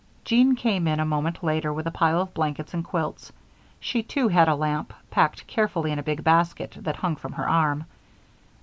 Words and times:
Jean 0.25 0.55
came 0.55 0.87
in 0.87 0.99
a 0.99 1.05
moment 1.05 1.43
later 1.43 1.71
with 1.71 1.85
a 1.85 1.91
pile 1.91 2.19
of 2.21 2.33
blankets 2.33 2.73
and 2.73 2.83
quilts. 2.83 3.31
She, 3.79 4.01
too, 4.01 4.29
had 4.29 4.47
a 4.47 4.55
lamp, 4.55 4.95
packed 5.11 5.45
carefully 5.45 5.91
in 5.91 5.99
a 5.99 6.01
big 6.01 6.23
basket 6.23 6.75
that 6.79 6.95
hung 6.95 7.15
from 7.17 7.33
her 7.33 7.47
arm. 7.47 7.85